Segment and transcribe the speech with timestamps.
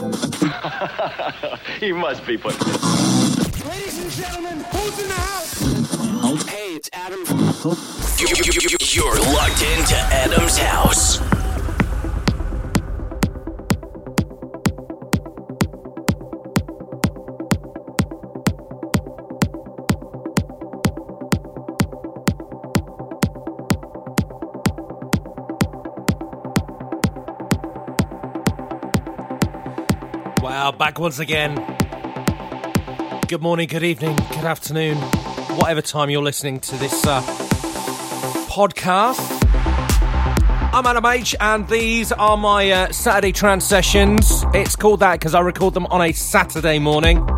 [1.82, 2.58] you must be put.
[3.66, 6.48] Ladies and gentlemen, who's in the house?
[6.48, 7.22] Hey, it's Adam.
[8.94, 11.29] You're locked into Adam's house.
[30.80, 31.56] Back once again.
[33.28, 34.96] Good morning, good evening, good afternoon,
[35.58, 37.20] whatever time you're listening to this uh,
[38.48, 39.20] podcast.
[40.72, 44.46] I'm Adam H, and these are my uh, Saturday trance sessions.
[44.54, 47.28] It's called that because I record them on a Saturday morning.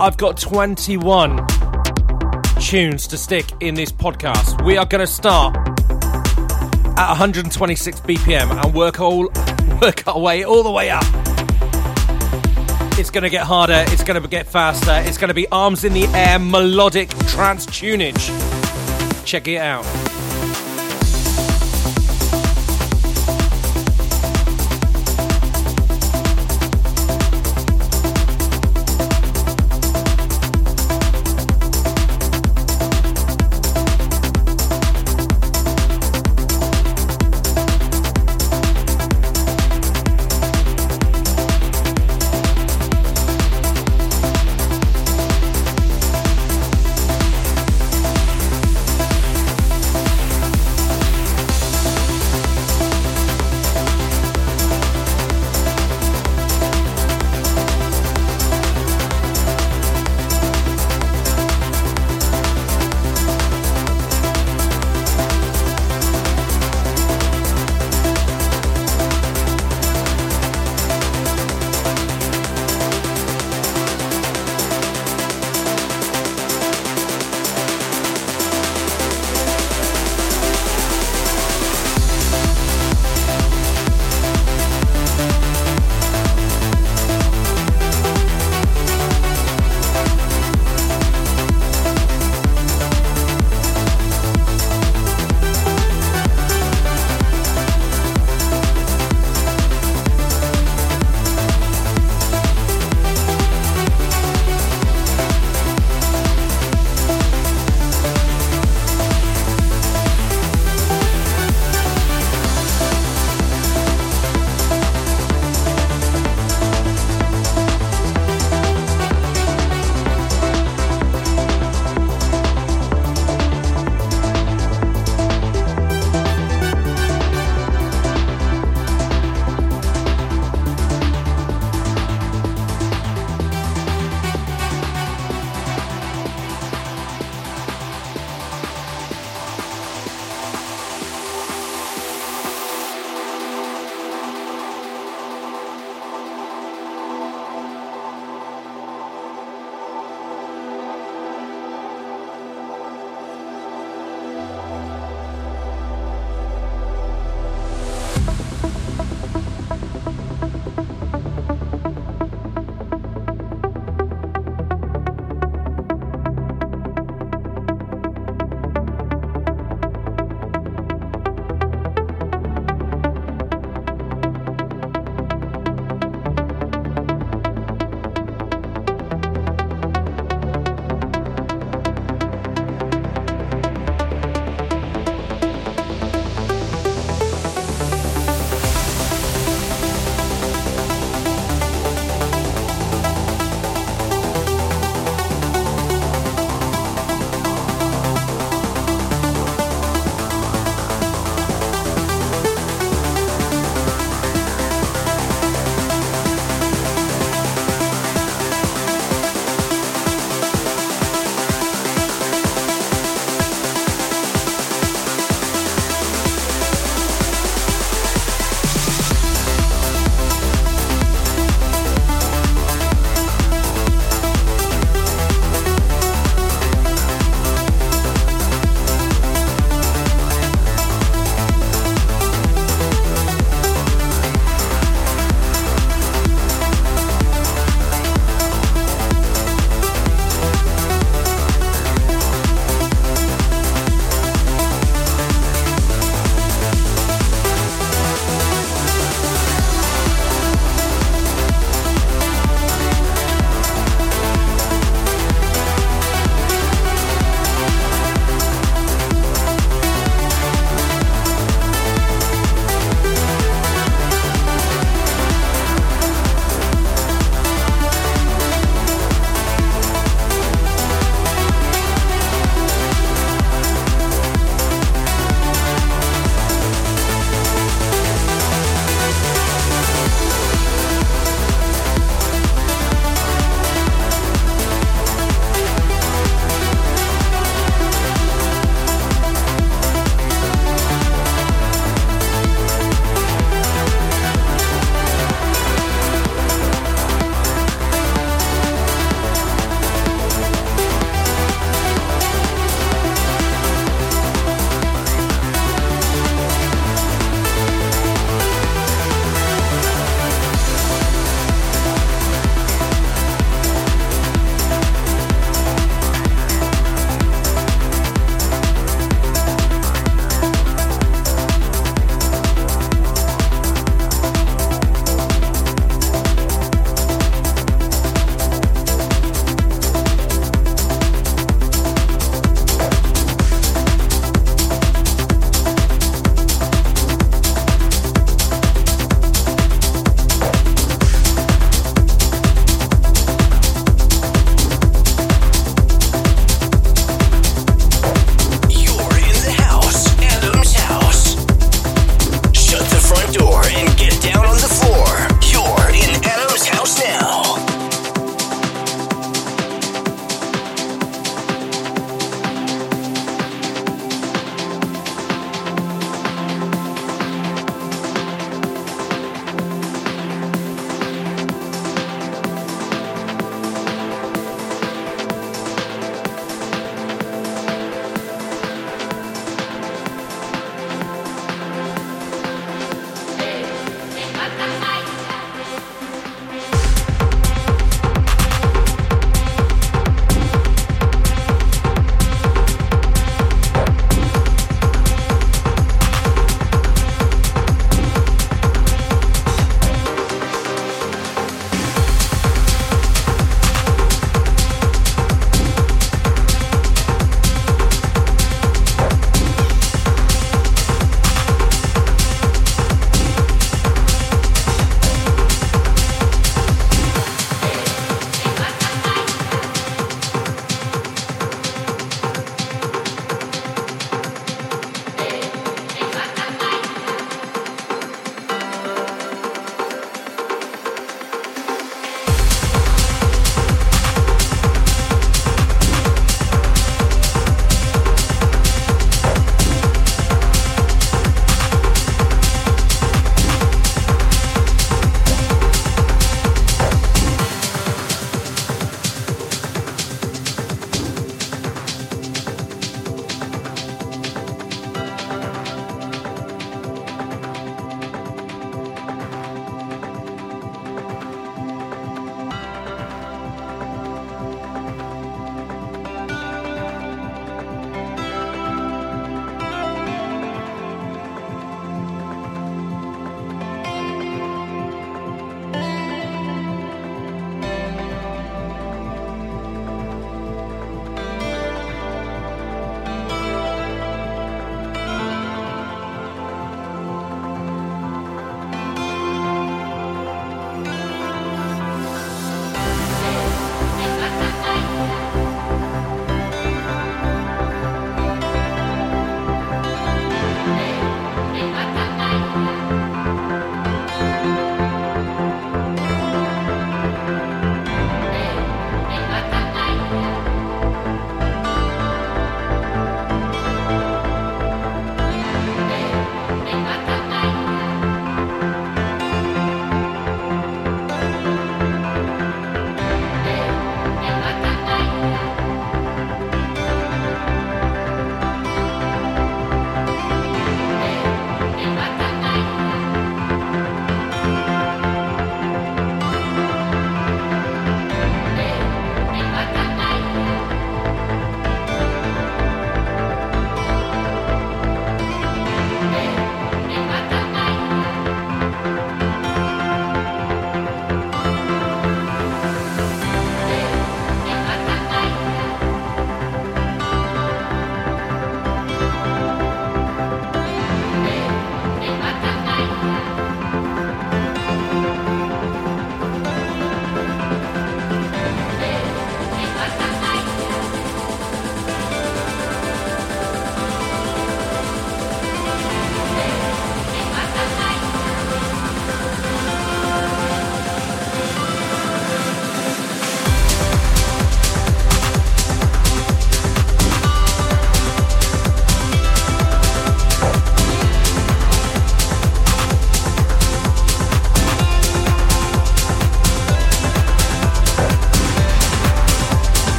[0.00, 1.46] I've got 21
[2.58, 4.64] tunes to stick in this podcast.
[4.64, 5.54] We are going to start
[6.96, 9.24] at 126 BPM and work all
[9.82, 11.21] work our way all the way up.
[12.98, 15.84] It's going to get harder, it's going to get faster, it's going to be arms
[15.84, 18.30] in the air, melodic trance tunage.
[19.24, 19.84] Check it out.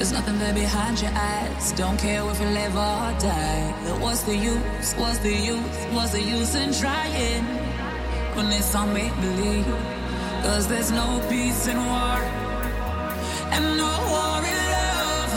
[0.00, 1.72] There's nothing there behind your eyes.
[1.72, 3.70] Don't care if you live or die.
[4.00, 4.94] What's the use?
[4.94, 5.76] What's the use?
[5.92, 7.44] What's the use in trying?
[8.34, 9.66] When it's all make believe.
[10.42, 12.18] Cause there's no peace in war.
[13.54, 15.32] And no war in love.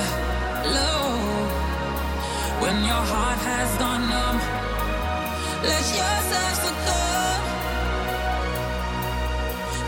[0.80, 1.52] Love.
[2.62, 4.40] When your heart has gone numb.
[5.72, 7.44] Let yourself succumb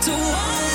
[0.03, 0.74] to one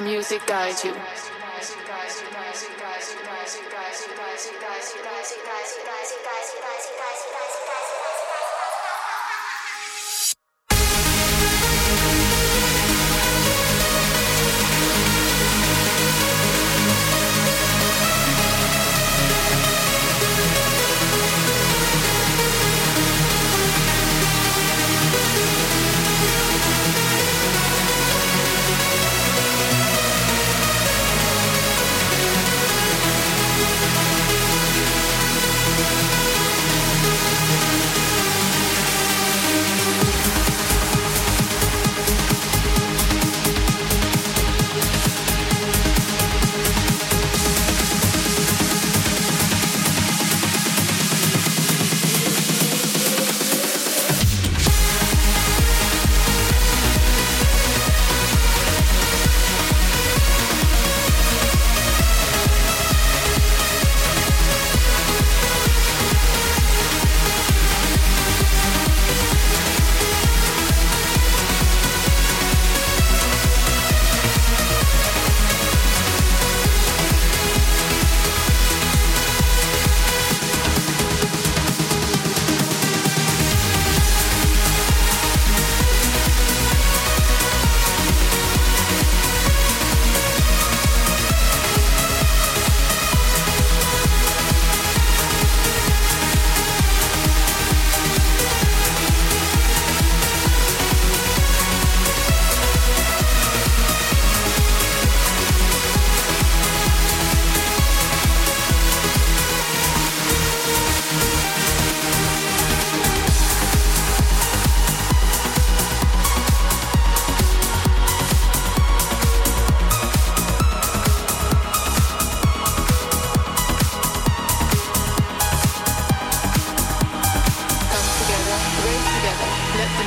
[0.00, 0.92] music guide you.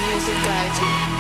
[0.10, 1.19] music guides you.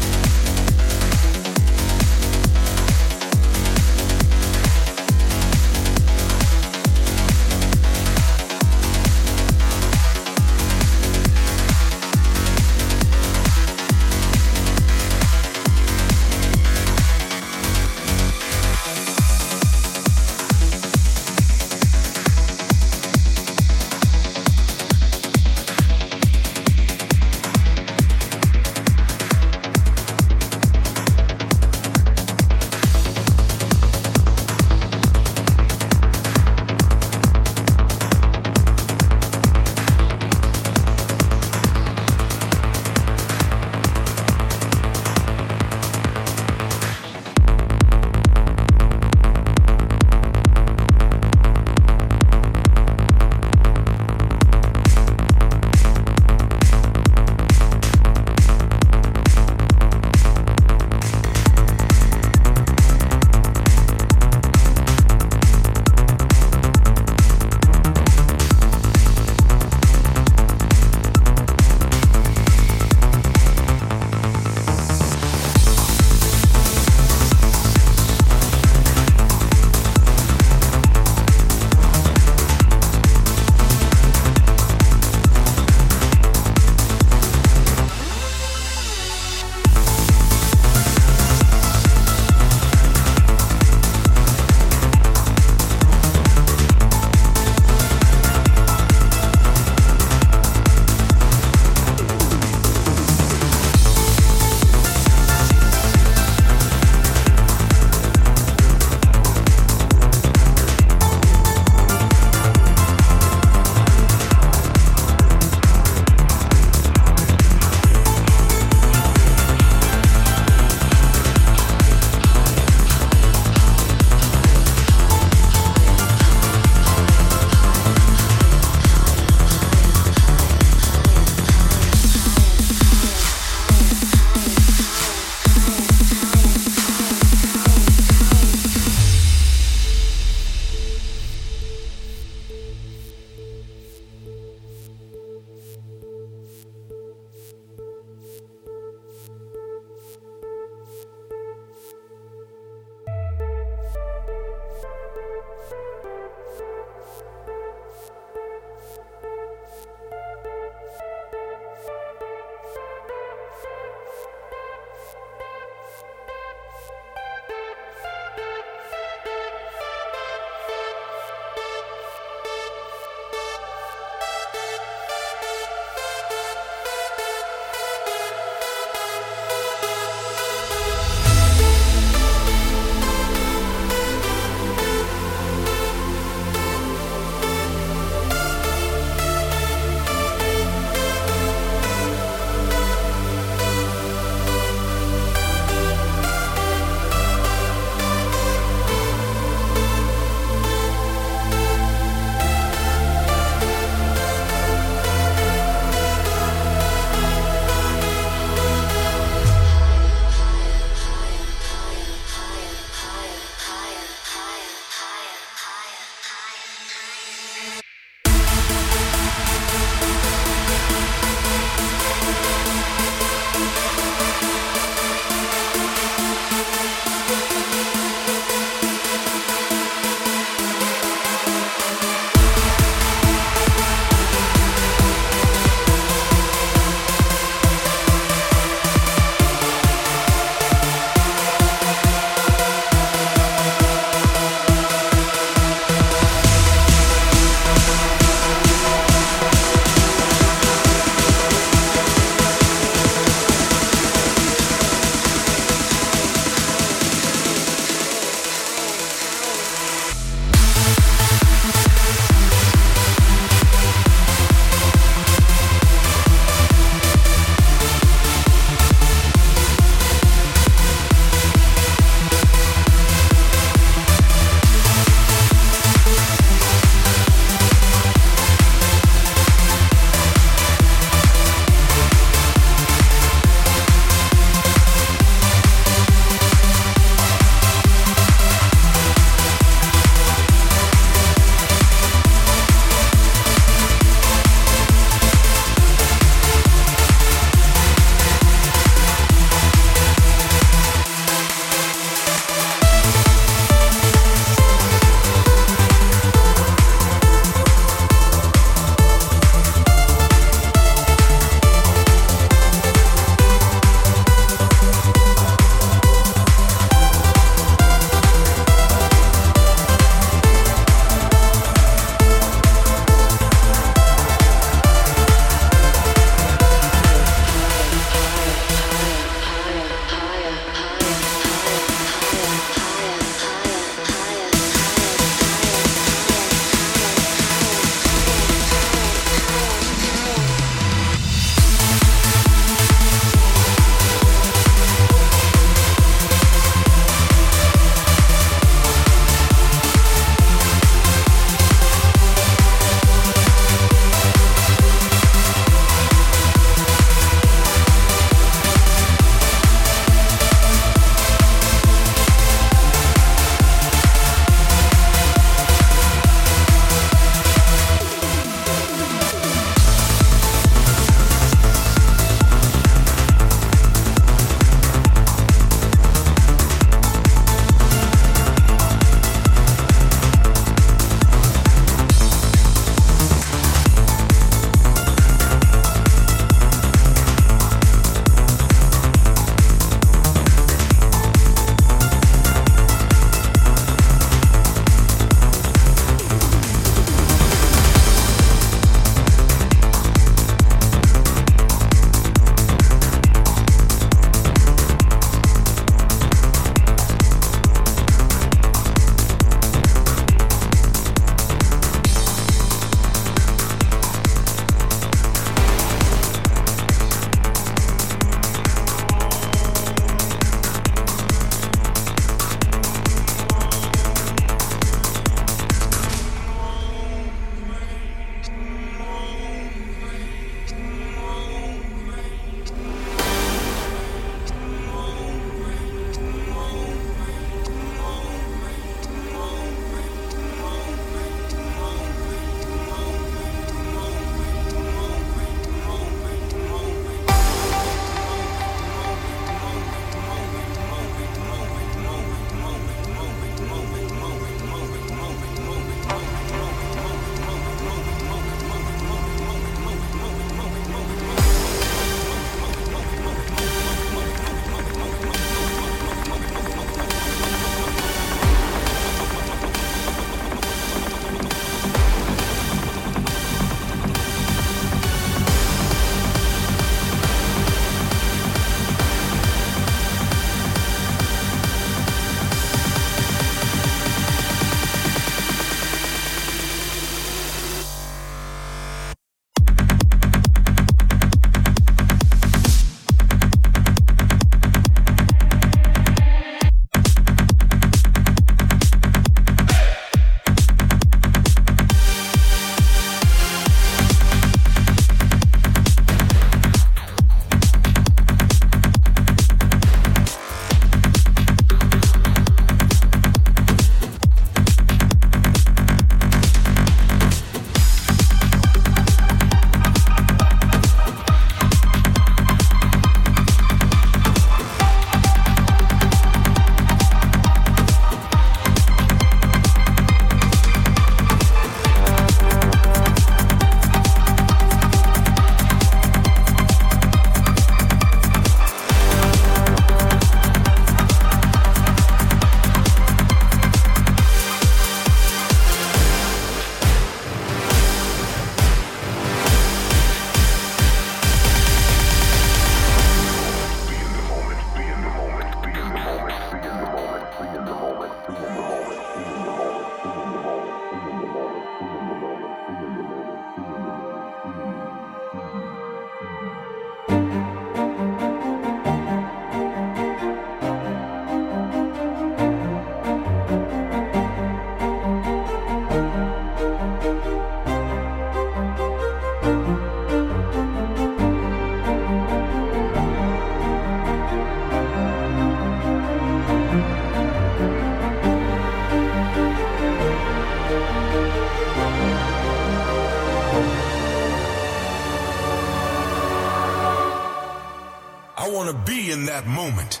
[598.64, 600.00] want to be in that moment.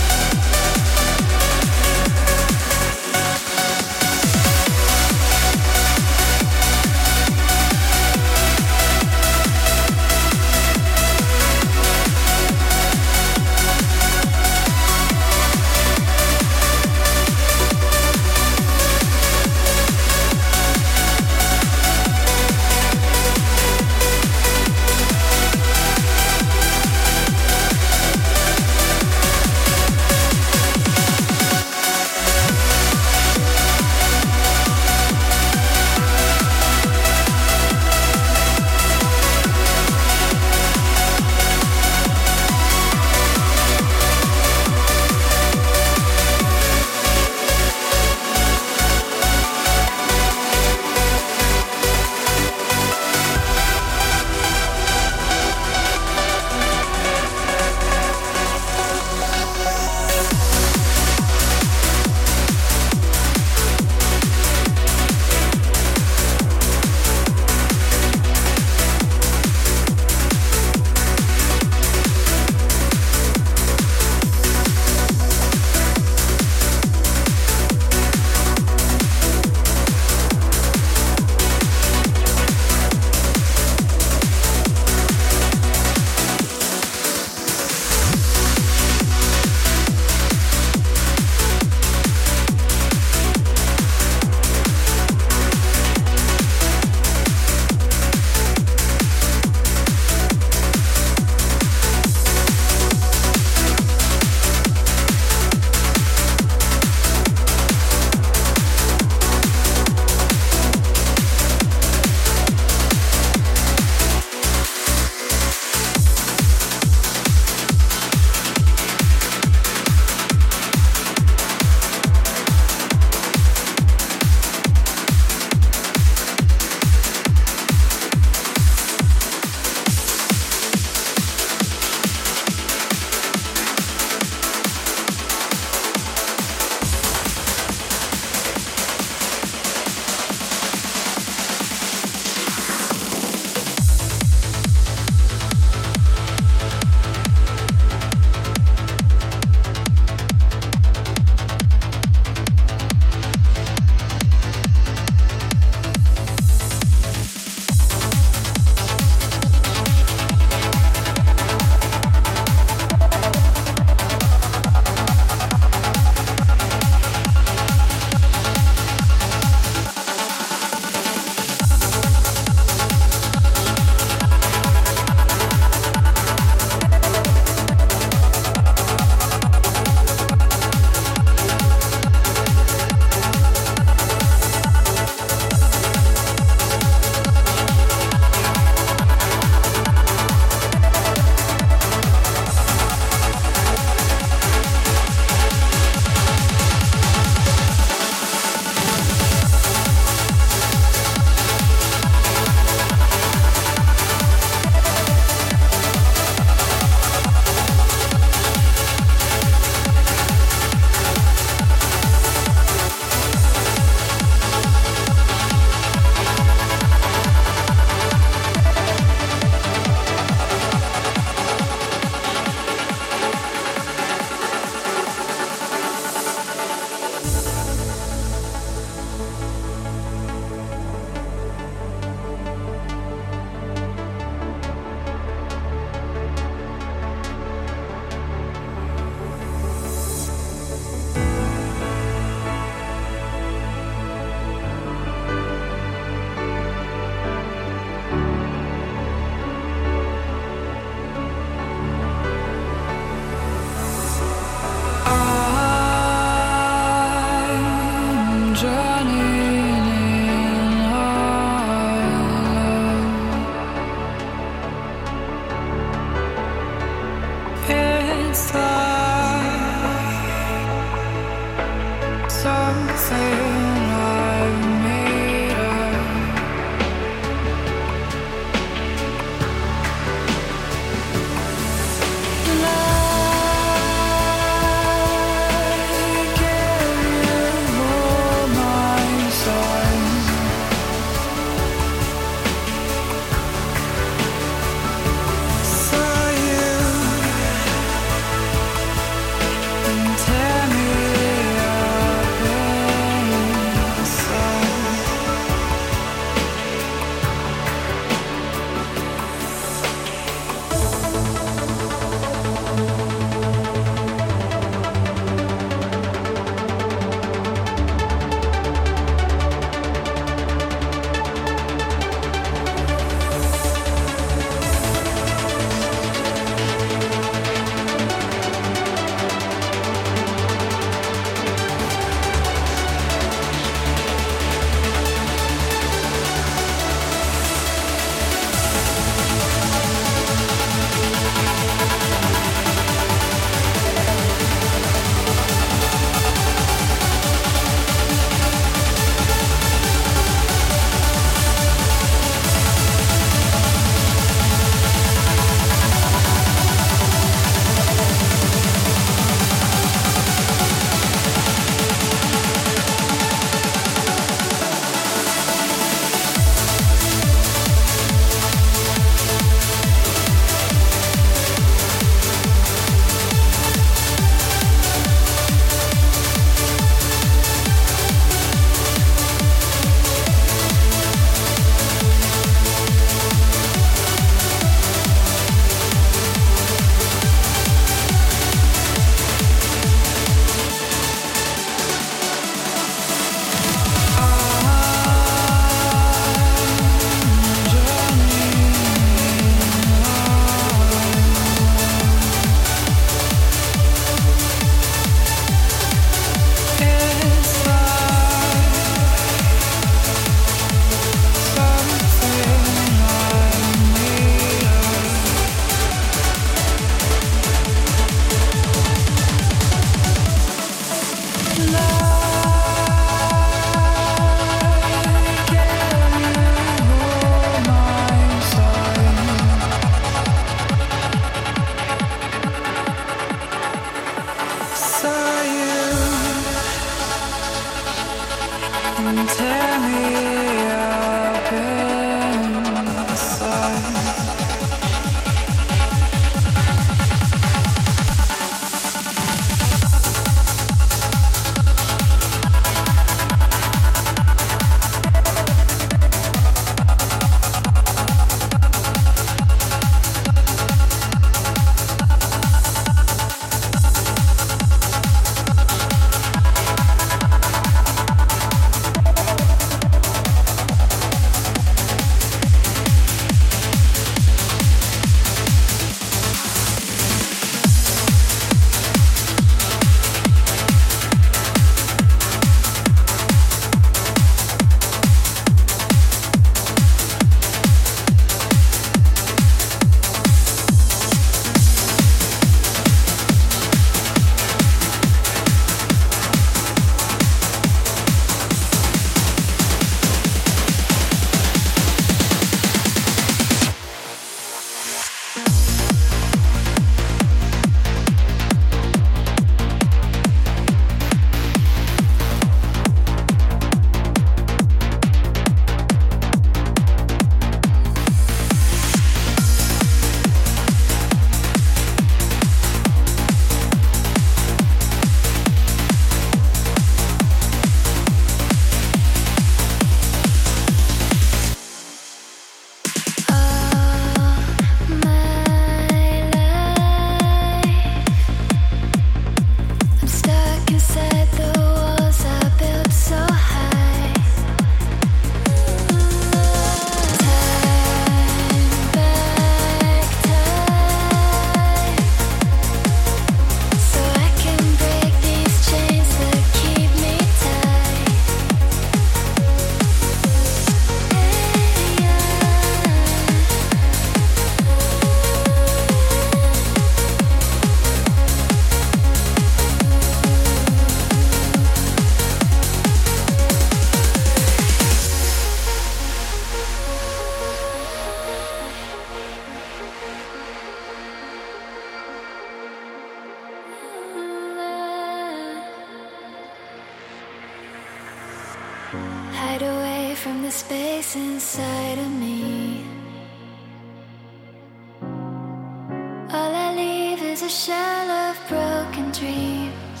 [597.30, 600.00] is a shell of broken dreams.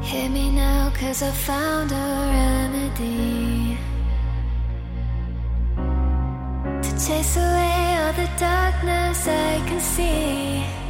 [0.00, 3.76] Hit me now, cause I found a remedy
[6.84, 10.83] to chase away all the darkness I can see.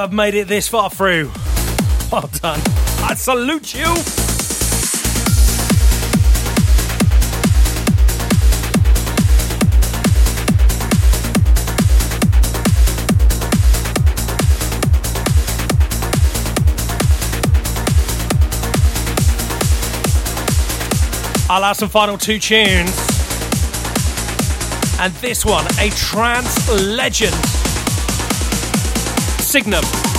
[0.00, 1.30] have made it this far through.
[2.10, 2.60] Well done.
[3.02, 3.84] I salute you.
[21.50, 22.96] I'll have some final two tunes.
[24.98, 27.49] And this one, a trance legend.
[29.50, 30.09] Signum.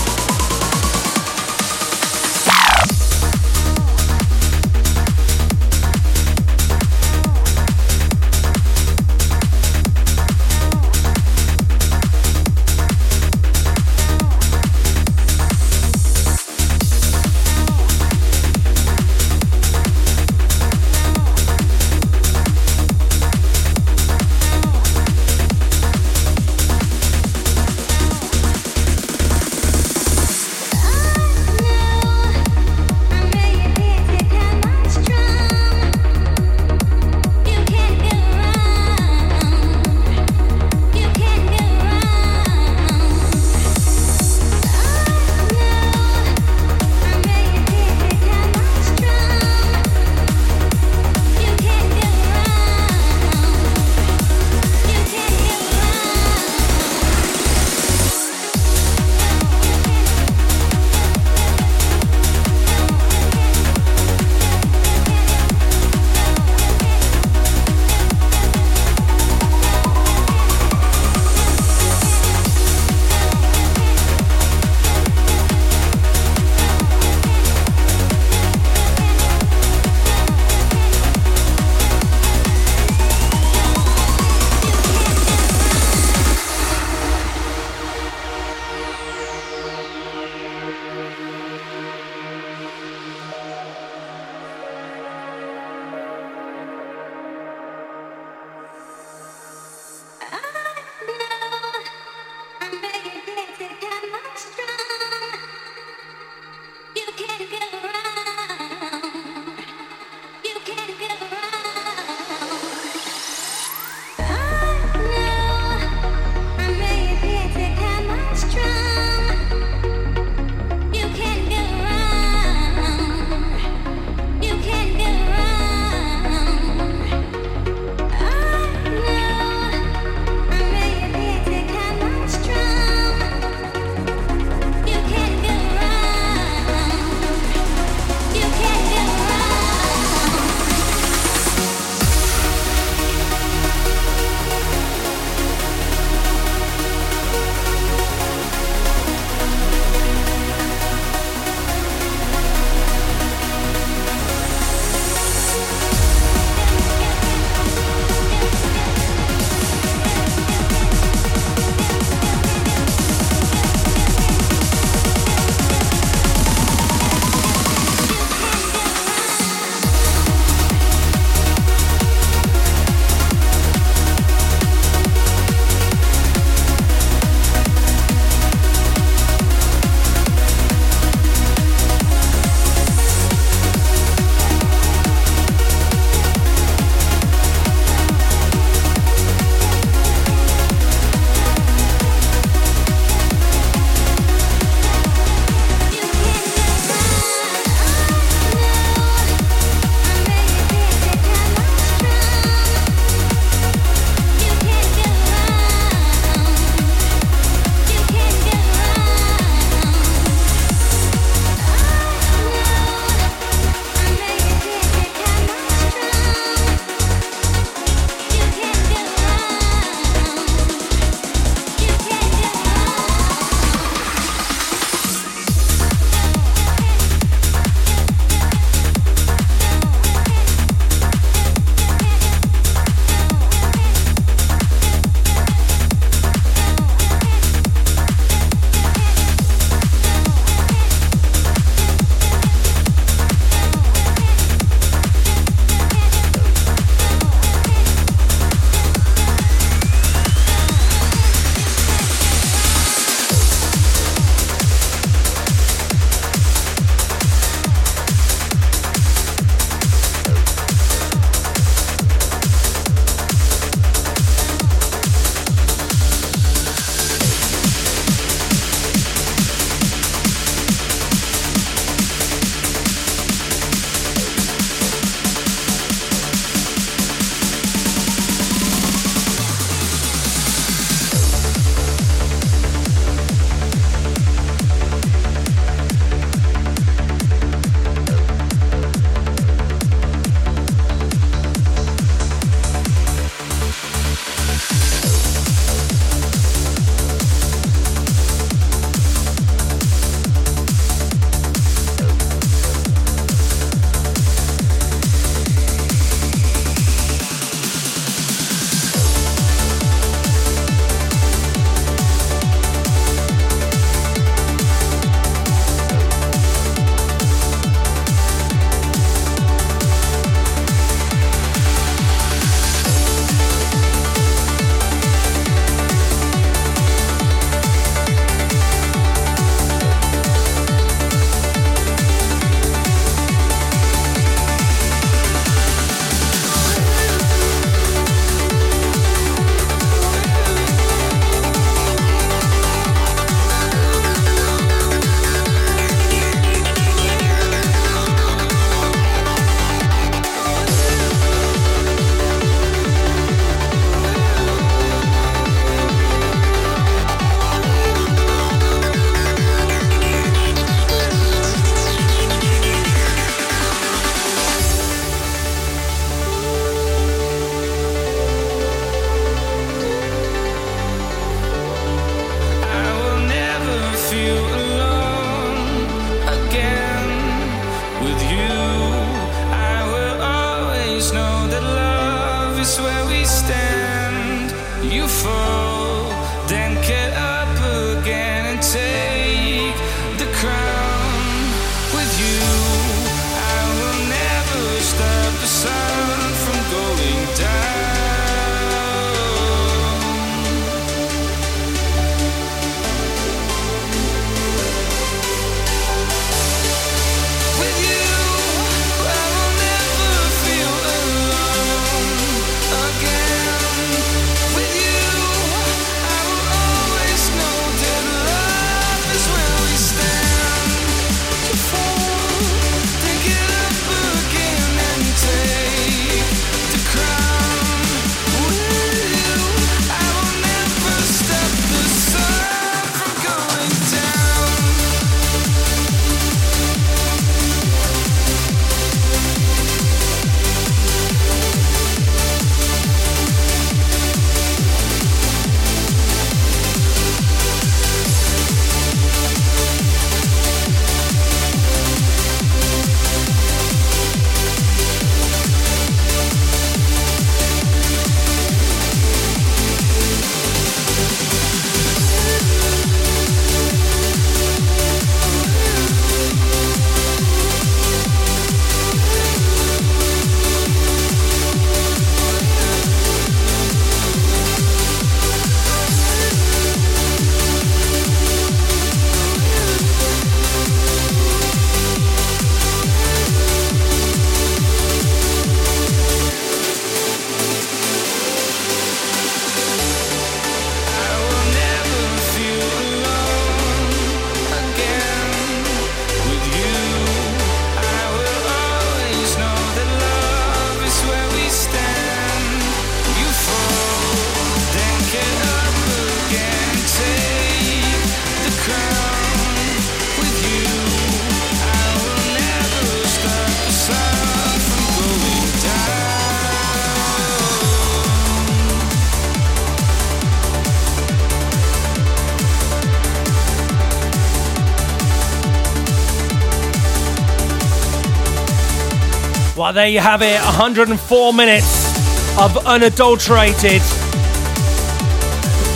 [529.74, 533.82] There you have it 104 minutes of unadulterated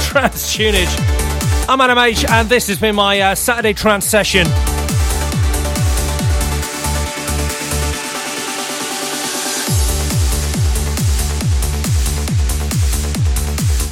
[0.01, 0.93] trance tunage.
[1.69, 4.47] I'm Adam H, and this has been my uh, Saturday trance session.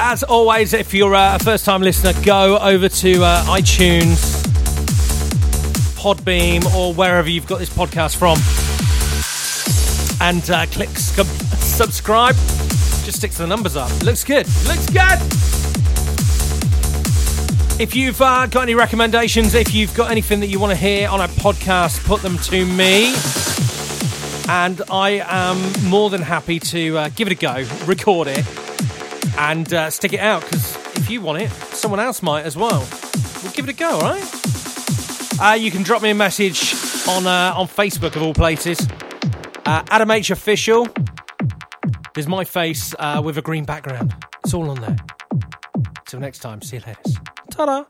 [0.01, 4.43] As always, if you're a first time listener, go over to uh, iTunes,
[5.95, 8.37] Podbean, or wherever you've got this podcast from
[10.23, 11.25] and uh, click sc-
[11.59, 12.35] subscribe.
[13.03, 13.91] Just sticks the numbers up.
[14.03, 14.47] Looks good.
[14.65, 15.19] Looks good.
[17.81, 21.09] If you've uh, got any recommendations, if you've got anything that you want to hear
[21.09, 23.13] on a podcast, put them to me.
[24.47, 28.45] And I am more than happy to uh, give it a go, record it,
[29.37, 30.41] and uh, stick it out.
[30.43, 32.87] Because if you want it, someone else might as well.
[33.43, 35.41] We'll give it a go, all right?
[35.41, 36.73] Uh, you can drop me a message
[37.09, 38.87] on uh, on Facebook of all places.
[39.65, 40.87] Uh, Adam H official.
[42.13, 44.13] There's my face uh, with a green background.
[44.43, 44.97] It's all on there.
[46.05, 47.01] Till next time, see you later.
[47.51, 47.85] Ta-da.